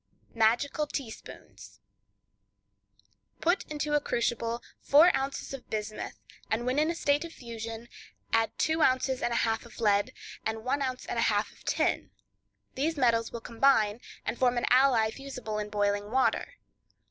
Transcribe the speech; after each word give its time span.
Magical 0.33 0.87
Teaspoons.—Put 0.87 3.65
into 3.69 3.93
a 3.93 3.99
crucible 3.99 4.63
four 4.79 5.15
ounces 5.15 5.53
of 5.53 5.69
bismuth, 5.69 6.17
and 6.49 6.65
when 6.65 6.79
in 6.79 6.89
a 6.89 6.95
state 6.95 7.23
of 7.23 7.31
fusion, 7.31 7.87
add 8.33 8.49
two 8.57 8.81
ounces 8.81 9.21
and 9.21 9.31
a 9.31 9.35
half 9.35 9.63
of 9.63 9.79
lead, 9.79 10.11
and 10.43 10.63
one 10.63 10.81
ounce 10.81 11.05
and 11.05 11.19
a 11.19 11.29
half 11.29 11.51
of 11.51 11.63
tin; 11.65 12.09
these 12.73 12.97
metals 12.97 13.31
will 13.31 13.41
combine, 13.41 14.01
and 14.25 14.39
form 14.39 14.57
an 14.57 14.65
alloy 14.71 15.11
fusible 15.11 15.59
in 15.59 15.69
boiling 15.69 16.09
water. 16.09 16.55